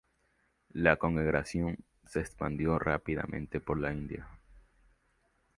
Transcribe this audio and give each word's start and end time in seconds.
La 0.73 0.95
congregación 0.97 1.77
se 2.07 2.21
expandió 2.21 2.79
rápidamente 2.79 3.59
por 3.59 3.79
la 3.79 3.93
India. 3.93 4.27